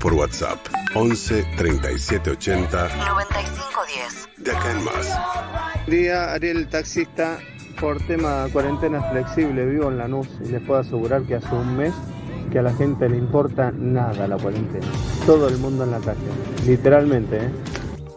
[0.00, 0.58] Por WhatsApp
[0.94, 4.28] 11 37 80 9510.
[4.36, 5.18] de acá en más.
[5.86, 7.38] Día Ariel taxista
[7.80, 11.94] por tema cuarentena flexible vivo en Lanús y les puedo asegurar que hace un mes
[12.52, 14.86] que a la gente le importa nada la cuarentena.
[15.24, 16.18] Todo el mundo en la calle,
[16.66, 17.50] literalmente, ¿eh?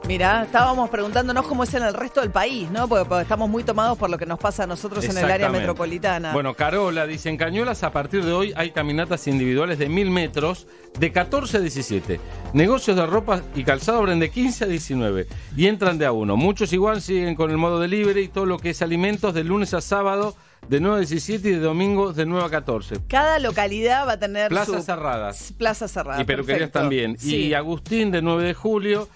[0.09, 2.87] Mira, estábamos preguntándonos cómo es en el resto del país, ¿no?
[2.87, 5.35] Porque, porque estamos muy tomados por lo que nos pasa a nosotros en el área
[5.35, 5.59] Exactamente.
[5.67, 6.33] metropolitana.
[6.33, 10.65] Bueno, Carola dice, en Cañuelas a partir de hoy hay caminatas individuales de mil metros
[10.97, 12.19] de 14 a 17.
[12.53, 16.35] Negocios de ropa y calzado abren de 15 a 19 y entran de a uno.
[16.37, 19.75] Muchos igual siguen con el modo delivery y todo lo que es alimentos de lunes
[19.75, 20.35] a sábado
[20.67, 22.95] de 9 a 17 y de domingo de 9 a 14.
[23.07, 25.53] Cada localidad va a tener Plazas su cerradas.
[25.55, 26.19] plaza cerrada.
[26.19, 26.79] Y peluquerías perfecto.
[26.79, 27.15] también.
[27.19, 27.35] Sí.
[27.45, 29.07] Y Agustín, de 9 de julio,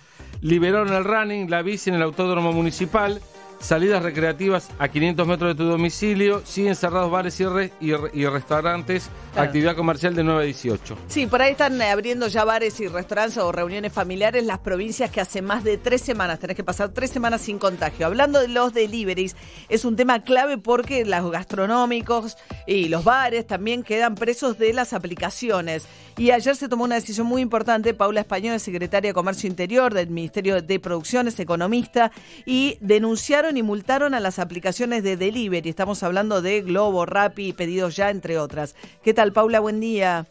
[0.44, 3.22] liberaron el running, la bici en el autódromo municipal,
[3.64, 8.12] salidas recreativas a 500 metros de tu domicilio, siguen cerrados bares y, re- y re-
[8.14, 9.48] y restaurantes, Claro.
[9.48, 10.96] actividad comercial de 9 a 18.
[11.08, 15.10] Sí, por ahí están eh, abriendo ya bares y restaurantes o reuniones familiares las provincias
[15.10, 18.06] que hace más de tres semanas, tenés que pasar tres semanas sin contagio.
[18.06, 19.36] Hablando de los deliveries,
[19.70, 24.94] es un tema clave porque los gastronómicos y los bares también quedan presos de las
[24.94, 25.88] aplicaciones.
[26.16, 27.96] Y ayer se tomó una decisión muy importante.
[27.96, 32.12] Paula Español, secretaria de Comercio Interior del Ministerio de Producciones, economista,
[32.46, 35.70] y denunciaron y multaron a las aplicaciones de delivery.
[35.70, 38.76] Estamos hablando de Globo, Rappi, Pedidos Ya, entre otras.
[39.04, 39.60] ¿Qué tal, Paula?
[39.60, 40.26] Buen día.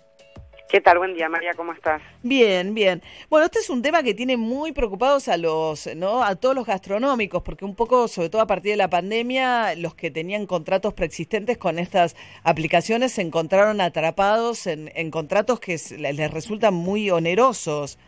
[0.72, 0.96] ¿Qué tal?
[0.96, 2.00] Buen día, María, ¿cómo estás?
[2.22, 3.02] Bien, bien.
[3.28, 6.24] Bueno, este es un tema que tiene muy preocupados a los, ¿no?
[6.24, 9.94] A todos los gastronómicos, porque un poco, sobre todo a partir de la pandemia, los
[9.94, 16.30] que tenían contratos preexistentes con estas aplicaciones se encontraron atrapados en, en contratos que les
[16.30, 17.98] resultan muy onerosos.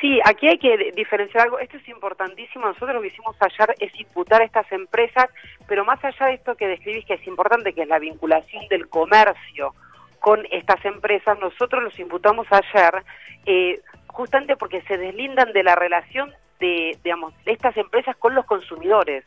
[0.00, 1.58] Sí, aquí hay que diferenciar algo.
[1.58, 2.66] Esto es importantísimo.
[2.66, 5.26] Nosotros lo que hicimos ayer es imputar a estas empresas,
[5.68, 8.88] pero más allá de esto que describís que es importante, que es la vinculación del
[8.88, 9.74] comercio
[10.20, 13.02] con estas empresas, nosotros los imputamos ayer
[13.46, 18.44] eh, justamente porque se deslindan de la relación de, digamos, de estas empresas con los
[18.46, 19.24] consumidores.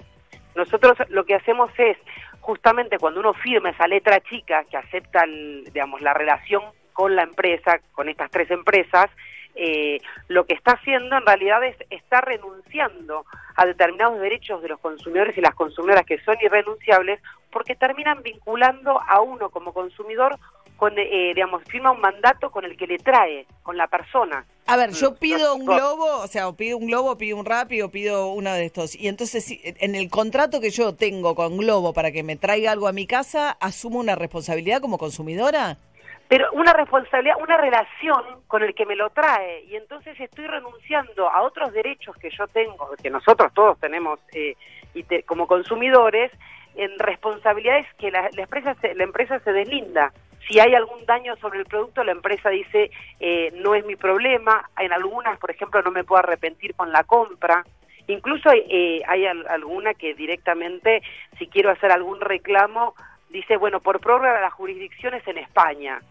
[0.56, 1.98] Nosotros lo que hacemos es,
[2.42, 6.64] justamente cuando uno firma esa letra chica que acepta, el- digamos, la relación
[6.94, 9.10] con la empresa, con estas tres empresas,
[9.56, 13.26] eh, lo que está haciendo en realidad es está renunciando
[13.56, 17.20] a determinados derechos de los consumidores y las consumidoras que son irrenunciables
[17.52, 20.40] porque terminan vinculando a uno como consumidor
[20.76, 24.46] con, eh, digamos, firma un mandato con el que le trae, con la persona.
[24.66, 27.46] A ver, yo Mm, pido un globo, o sea, o pido un globo, pido un
[27.46, 28.96] Rappi o pido uno de estos.
[28.96, 32.88] Y entonces, en el contrato que yo tengo con Globo para que me traiga algo
[32.88, 35.78] a mi casa, ¿asumo una responsabilidad como consumidora?
[36.28, 41.30] Pero una responsabilidad, una relación con el que me lo trae y entonces estoy renunciando
[41.30, 44.56] a otros derechos que yo tengo, que nosotros todos tenemos eh,
[44.94, 46.32] y te- como consumidores,
[46.76, 50.12] en responsabilidades que la, la empresa se, la empresa se deslinda.
[50.50, 52.90] Si hay algún daño sobre el producto, la empresa dice
[53.20, 54.68] eh, no es mi problema.
[54.80, 57.64] En algunas, por ejemplo, no me puedo arrepentir con la compra.
[58.08, 61.02] Incluso eh, hay al- alguna que directamente,
[61.38, 62.96] si quiero hacer algún reclamo,
[63.30, 66.02] dice, bueno, por prórroga las jurisdicciones en España.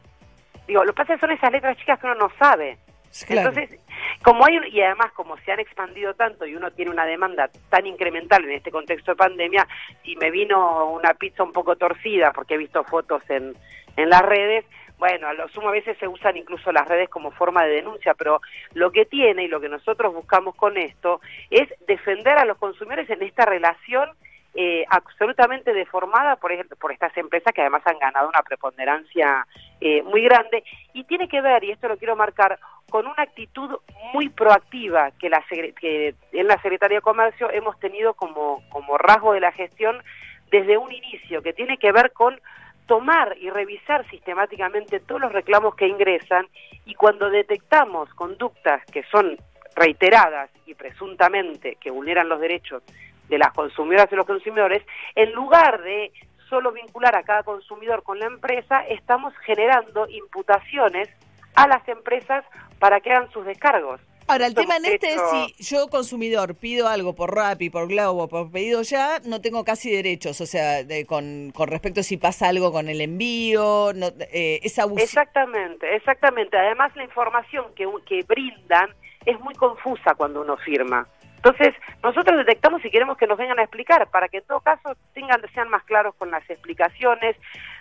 [0.66, 2.78] Digo, lo que pasa son esas letras chicas que uno no sabe.
[3.26, 3.50] Claro.
[3.50, 3.80] Entonces,
[4.22, 7.86] como hay, y además como se han expandido tanto y uno tiene una demanda tan
[7.86, 9.66] incremental en este contexto de pandemia,
[10.02, 13.54] si me vino una pizza un poco torcida, porque he visto fotos en,
[13.96, 14.64] en las redes,
[14.98, 18.14] bueno, a lo sumo a veces se usan incluso las redes como forma de denuncia,
[18.14, 18.40] pero
[18.72, 21.20] lo que tiene y lo que nosotros buscamos con esto
[21.50, 24.10] es defender a los consumidores en esta relación
[24.54, 29.46] eh, absolutamente deformada por, por estas empresas que además han ganado una preponderancia
[29.80, 30.64] eh, muy grande.
[30.92, 32.58] Y tiene que ver, y esto lo quiero marcar,
[32.90, 33.78] con una actitud
[34.12, 39.40] muy proactiva que, la, que en la Secretaría de Comercio hemos tenido como rasgo de
[39.40, 40.02] la gestión
[40.50, 42.38] desde un inicio, que tiene que ver con
[42.86, 46.46] tomar y revisar sistemáticamente todos los reclamos que ingresan
[46.84, 49.38] y cuando detectamos conductas que son
[49.74, 52.82] reiteradas y presuntamente que vulneran los derechos
[53.28, 54.82] de las consumidoras y los consumidores,
[55.14, 56.12] en lugar de
[56.48, 61.08] solo vincular a cada consumidor con la empresa, estamos generando imputaciones
[61.54, 62.44] a las empresas
[62.78, 64.00] para que hagan sus descargos.
[64.28, 68.28] Ahora, el tema en este es si yo, consumidor, pido algo por Rappi, por Globo,
[68.28, 70.40] por pedido ya, no tengo casi derechos.
[70.40, 74.60] O sea, de- con, con respecto a si pasa algo con el envío, no, eh,
[74.62, 75.04] es abusivo.
[75.04, 76.56] Exactamente, exactamente.
[76.56, 78.90] Además, la información que, que brindan
[79.26, 81.06] es muy confusa cuando uno firma.
[81.44, 81.74] Entonces,
[82.04, 85.40] nosotros detectamos y queremos que nos vengan a explicar para que en todo caso tengan,
[85.52, 87.34] sean más claros con las explicaciones,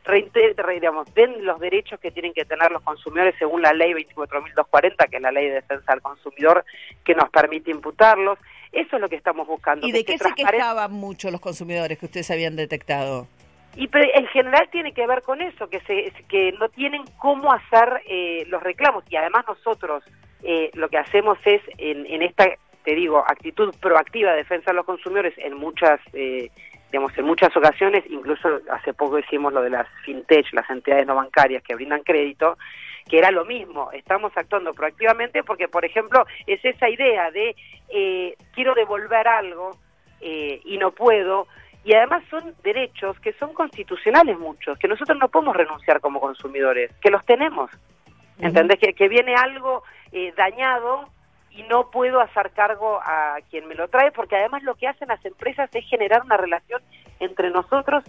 [0.03, 3.93] reinte- re- digamos, den los derechos que tienen que tener los consumidores según la ley
[3.93, 6.65] 24.240, que es la ley de defensa del consumidor,
[7.03, 8.39] que nos permite imputarlos.
[8.71, 9.85] Eso es lo que estamos buscando.
[9.85, 13.27] ¿Y que de qué se quejaban mucho los consumidores que ustedes habían detectado?
[13.75, 17.53] Y pero en general tiene que ver con eso, que, se, que no tienen cómo
[17.53, 19.03] hacer eh, los reclamos.
[19.09, 20.03] Y además nosotros
[20.43, 22.45] eh, lo que hacemos es, en, en, esta,
[22.83, 26.00] te digo, actitud proactiva de defensa de los consumidores en muchas...
[26.13, 26.50] Eh,
[26.92, 31.16] digamos, en muchas ocasiones, incluso hace poco hicimos lo de las fintech, las entidades no
[31.16, 32.57] bancarias que brindan crédito,
[33.07, 37.56] que era lo mismo, estamos actuando proactivamente porque, por ejemplo, es esa idea de
[37.89, 39.78] eh, quiero devolver algo
[40.19, 41.48] eh, y no puedo,
[41.83, 46.92] y además son derechos que son constitucionales muchos, que nosotros no podemos renunciar como consumidores,
[47.01, 47.72] que los tenemos.
[48.39, 48.80] ¿Entendés?
[48.80, 51.07] que, que, viene algo eh, dañado
[51.51, 55.09] y no puedo hacer cargo a quien me lo trae, porque además lo que hacen
[55.09, 56.81] las empresas es generar una relación
[57.19, 58.03] entre nosotros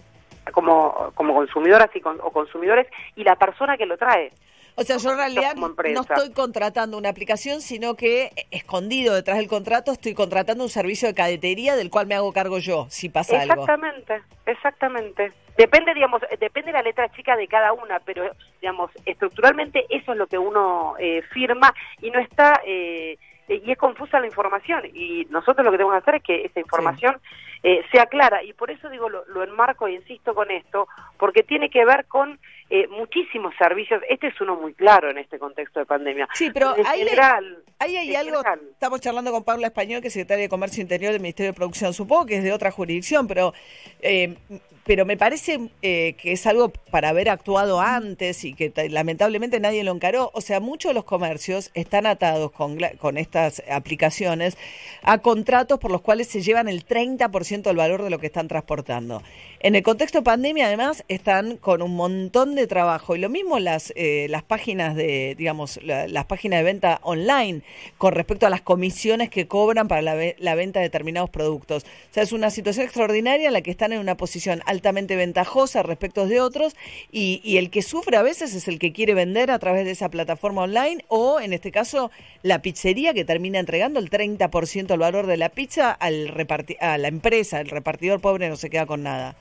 [0.51, 4.31] como, como consumidoras y o consumidores y la persona que lo trae.
[4.75, 9.47] O sea, yo en realidad no estoy contratando una aplicación, sino que escondido detrás del
[9.47, 13.39] contrato estoy contratando un servicio de cadetería del cual me hago cargo yo, si pasa
[13.41, 13.53] algo.
[13.53, 15.33] Exactamente, exactamente.
[15.57, 20.25] Depende, digamos, depende la letra chica de cada una, pero, digamos, estructuralmente eso es lo
[20.25, 22.61] que uno eh, firma y no está...
[22.65, 23.17] Eh,
[23.47, 24.83] y es confusa la información.
[24.93, 27.19] Y nosotros lo que tenemos que hacer es que esa información
[27.63, 28.43] eh, sea clara.
[28.43, 30.87] Y por eso digo lo, lo, enmarco e insisto con esto
[31.17, 34.01] porque tiene que ver con eh, muchísimos servicios.
[34.09, 36.27] Este es uno muy claro en este contexto de pandemia.
[36.33, 38.41] Sí pero en hay, general, hay, hay algo
[38.71, 41.93] estamos charlando con Paula Español que es secretaria de Comercio Interior del Ministerio de Producción.
[41.93, 43.53] Supongo que es de otra jurisdicción pero
[44.01, 44.35] eh,
[44.85, 49.83] pero me parece eh, que es algo para haber actuado antes y que lamentablemente nadie
[49.83, 50.31] lo encaró.
[50.33, 54.57] O sea, muchos de los comercios están atados con, con estas aplicaciones
[55.01, 58.47] a contratos por los cuales se llevan el 30% del valor de lo que están
[58.47, 59.23] transportando.
[59.59, 63.59] En el contexto de pandemia, además, están con un montón de trabajo y lo mismo
[63.59, 67.61] las eh, las páginas de, digamos, las páginas de venta online
[67.97, 71.83] con respecto a las comisiones que cobran para la, la venta de determinados productos.
[71.83, 75.83] O sea, es una situación extraordinaria en la que están en una posición altamente ventajosa
[75.83, 76.75] respecto de otros
[77.11, 79.91] y, y, el que sufre a veces es el que quiere vender a través de
[79.91, 82.11] esa plataforma online o en este caso
[82.41, 86.33] la pizzería que termina entregando el 30% del valor de la pizza al
[86.79, 89.35] a la empresa, el repartidor pobre no se queda con nada.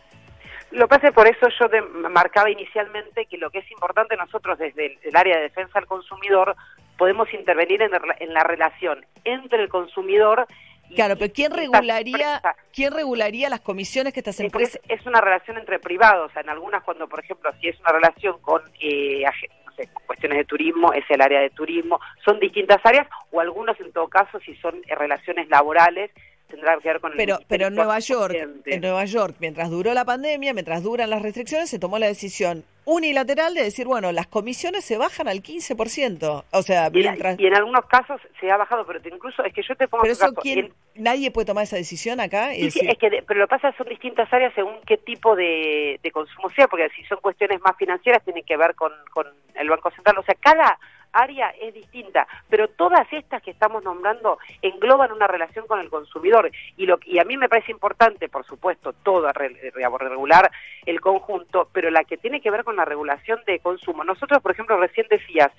[0.70, 4.58] Lo que pasa por eso yo te marcaba inicialmente que lo que es importante nosotros
[4.58, 6.56] desde el, área de defensa del consumidor
[6.96, 7.90] podemos intervenir en,
[8.20, 10.46] en la relación entre el consumidor
[10.94, 12.40] Claro, pero ¿quién regularía,
[12.72, 14.80] ¿quién regularía las comisiones que estas empresas...?
[14.88, 18.62] Es, una relación entre privados, en algunas cuando, por ejemplo, si es una relación con,
[18.80, 19.24] eh,
[19.66, 23.78] no sé, cuestiones de turismo, es el área de turismo, son distintas áreas, o algunos
[23.80, 26.10] en todo caso, si son eh, relaciones laborales,
[26.48, 28.34] tendrá que ver con pero, Pero en Nueva York,
[28.66, 32.64] en Nueva York, mientras duró la pandemia, mientras duran las restricciones, se tomó la decisión
[32.84, 36.44] unilateral de decir, bueno, las comisiones se bajan al 15%.
[36.50, 37.38] O sea, y, mientras...
[37.38, 40.12] y en algunos casos se ha bajado, pero incluso es que yo te pongo pero
[40.12, 42.55] eso, ¿quién, nadie puede tomar esa decisión acá.
[42.55, 46.00] Y sí, es que, pero lo que pasa son distintas áreas según qué tipo de,
[46.02, 49.69] de consumo sea, porque si son cuestiones más financieras tienen que ver con, con el
[49.69, 50.19] Banco Central.
[50.19, 50.79] O sea, cada
[51.12, 56.50] área es distinta, pero todas estas que estamos nombrando engloban una relación con el consumidor
[56.76, 60.50] y lo y a mí me parece importante, por supuesto, todo regular
[60.86, 64.04] el conjunto, pero la que tiene que ver con la regulación de consumo.
[64.04, 65.50] Nosotros, por ejemplo, recién decías,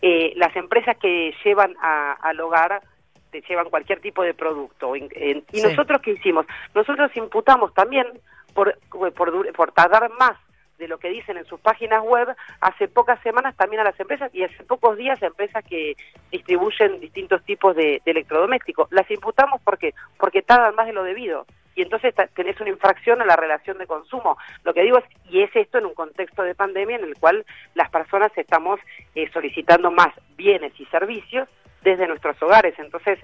[0.00, 2.82] eh, las empresas que llevan a, al hogar
[3.30, 4.94] te llevan cualquier tipo de producto.
[4.94, 6.46] y nosotros, ¿qué hicimos?
[6.74, 8.06] Nosotros imputamos también
[8.54, 8.78] por,
[9.14, 10.36] por, por tardar más
[10.82, 12.28] de lo que dicen en sus páginas web
[12.60, 15.96] hace pocas semanas también a las empresas y hace pocos días a empresas que
[16.30, 18.90] distribuyen distintos tipos de, electrodomésticos.
[18.90, 21.46] Las imputamos porque porque tardan más de lo debido
[21.76, 24.36] y entonces tenés una infracción a la relación de consumo.
[24.64, 27.46] Lo que digo es, y es esto en un contexto de pandemia en el cual
[27.74, 28.80] las personas estamos
[29.14, 31.48] eh, solicitando más bienes y servicios
[31.82, 32.74] desde nuestros hogares.
[32.78, 33.18] Entonces,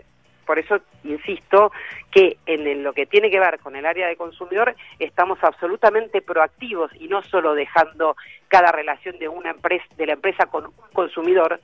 [0.49, 1.73] por eso insisto
[2.11, 6.91] que en lo que tiene que ver con el área de consumidor estamos absolutamente proactivos
[6.95, 8.17] y no solo dejando
[8.49, 11.61] cada relación de una empresa de la empresa con un consumidor,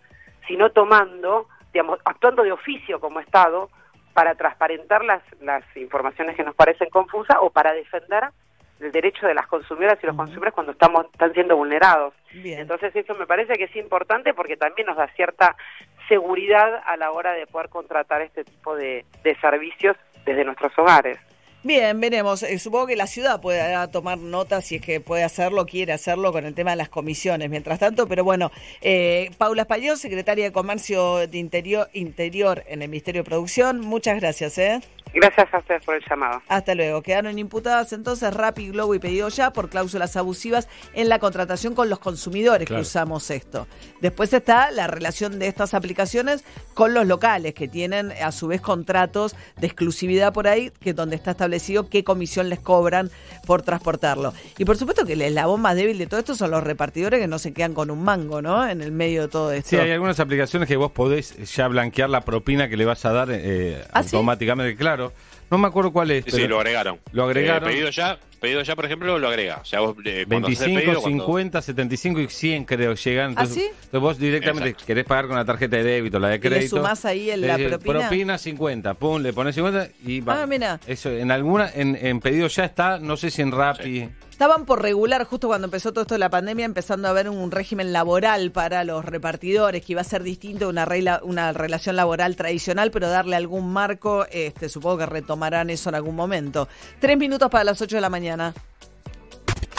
[0.46, 3.70] sino tomando, digamos, actuando de oficio como Estado
[4.12, 8.24] para transparentar las, las informaciones que nos parecen confusas o para defender
[8.80, 12.14] el derecho de las consumidoras y los consumidores cuando estamos están siendo vulnerados.
[12.32, 15.56] Entonces eso me parece que es importante porque también nos da cierta
[16.08, 19.04] seguridad a la hora de poder contratar este tipo de,
[19.40, 21.18] servicios desde nuestros hogares.
[21.64, 22.42] Bien, veremos.
[22.42, 26.30] Eh, supongo que la ciudad puede tomar nota si es que puede hacerlo, quiere hacerlo
[26.30, 27.48] con el tema de las comisiones.
[27.48, 28.52] Mientras tanto, pero bueno,
[28.82, 34.20] eh, Paula Español, secretaria de Comercio de Interior, Interior en el Ministerio de Producción, muchas
[34.20, 34.58] gracias.
[34.58, 34.82] ¿eh?
[35.14, 36.42] Gracias a ustedes por el llamado.
[36.48, 37.00] Hasta luego.
[37.00, 41.88] Quedaron imputadas entonces Rappi, Globo y Pedido Ya por cláusulas abusivas en la contratación con
[41.88, 43.66] los consumidores que usamos esto.
[44.02, 46.44] Después está la relación de estas aplicaciones
[46.74, 51.16] con los locales que tienen a su vez contratos de exclusividad por ahí, que donde
[51.16, 53.10] está establecido establecido qué comisión les cobran
[53.46, 54.32] por transportarlo.
[54.58, 57.38] Y por supuesto que la bomba débil de todo esto son los repartidores que no
[57.38, 58.66] se quedan con un mango, ¿no?
[58.66, 59.70] En el medio de todo esto.
[59.70, 63.12] Sí, hay algunas aplicaciones que vos podés ya blanquear la propina que le vas a
[63.12, 64.16] dar eh, ¿Ah, sí?
[64.16, 65.12] automáticamente, claro.
[65.50, 66.24] No me acuerlo cuál es.
[66.24, 66.98] Sí, pero sí, lo agregaron.
[67.12, 67.68] Lo agregaron.
[67.68, 69.58] Eh, pedido ya, pedido ya, por ejemplo, lo agrega.
[69.62, 72.94] O sea, vos eh, cuando haces el 25, pedido, cuando- 50, 75 y 100 creo
[72.94, 73.30] llegan.
[73.30, 73.66] Entonces, ¿Ah, sí?
[73.66, 74.86] entonces vos directamente Exacto.
[74.86, 76.76] querés pagar con la tarjeta de débito, la de le crédito.
[76.76, 77.98] sumás ahí el- le la decís, propina?
[78.08, 80.42] Propina 50, pum, le pones 50 y va.
[80.42, 80.78] Ah, mira.
[80.86, 84.08] Eso, en alguna, en, en pedido ya está, no sé si en Rappi.
[84.30, 87.52] Estaban por regular, justo cuando empezó todo esto de la pandemia, empezando a haber un
[87.52, 91.94] régimen laboral para los repartidores, que iba a ser distinto a una, regla, una relación
[91.94, 96.66] laboral tradicional, pero darle algún marco, este, supongo que retomarán eso en algún momento.
[96.98, 98.33] Tres minutos para las 8 de la mañana.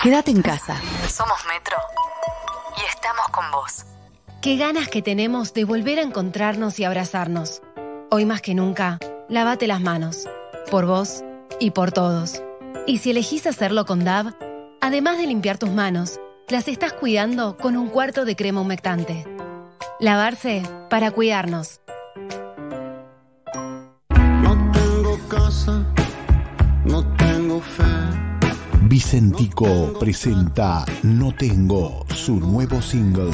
[0.01, 0.79] Quédate en casa.
[1.09, 1.77] Somos Metro
[2.77, 3.85] y estamos con vos.
[4.41, 7.61] Qué ganas que tenemos de volver a encontrarnos y abrazarnos.
[8.11, 10.27] Hoy más que nunca, lávate las manos.
[10.69, 11.23] Por vos
[11.59, 12.43] y por todos.
[12.87, 14.33] Y si elegís hacerlo con DAV,
[14.79, 19.25] además de limpiar tus manos, las estás cuidando con un cuarto de crema humectante.
[19.99, 21.81] Lavarse para cuidarnos.
[28.95, 33.29] Vicentico presenta No Tengo, su nuevo single.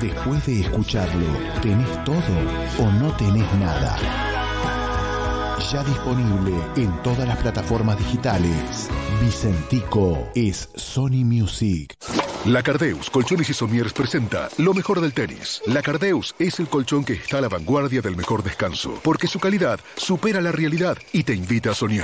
[0.00, 1.26] Después de escucharlo,
[1.62, 2.16] ¿tenés todo
[2.80, 3.96] o no tenés nada?
[5.70, 8.88] Ya disponible en todas las plataformas digitales.
[9.22, 11.96] Vicentico es Sony Music.
[12.46, 15.60] La Cardeus Colchones y Somiers presenta lo mejor del tenis.
[15.66, 19.40] La Cardeus es el colchón que está a la vanguardia del mejor descanso, porque su
[19.40, 21.94] calidad supera la realidad y te invita a soñar.